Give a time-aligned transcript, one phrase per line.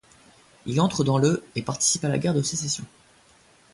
[0.65, 2.85] Il entre dans le et participe à la guerre de Sécession.